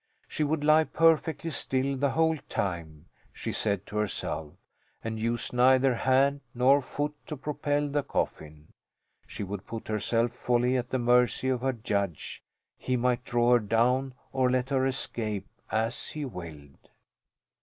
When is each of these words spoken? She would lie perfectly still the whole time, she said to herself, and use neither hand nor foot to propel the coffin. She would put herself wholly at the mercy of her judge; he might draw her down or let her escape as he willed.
She 0.27 0.43
would 0.43 0.63
lie 0.63 0.85
perfectly 0.85 1.51
still 1.51 1.95
the 1.95 2.09
whole 2.09 2.39
time, 2.49 3.05
she 3.31 3.51
said 3.51 3.85
to 3.85 3.97
herself, 3.97 4.55
and 5.03 5.19
use 5.19 5.53
neither 5.53 5.93
hand 5.93 6.41
nor 6.55 6.81
foot 6.81 7.13
to 7.27 7.37
propel 7.37 7.87
the 7.87 8.01
coffin. 8.01 8.69
She 9.27 9.43
would 9.43 9.67
put 9.67 9.87
herself 9.87 10.35
wholly 10.43 10.75
at 10.75 10.89
the 10.89 10.97
mercy 10.97 11.49
of 11.49 11.61
her 11.61 11.73
judge; 11.73 12.41
he 12.79 12.97
might 12.97 13.23
draw 13.23 13.51
her 13.53 13.59
down 13.59 14.15
or 14.33 14.49
let 14.49 14.71
her 14.71 14.87
escape 14.87 15.45
as 15.71 16.07
he 16.07 16.25
willed. 16.25 16.89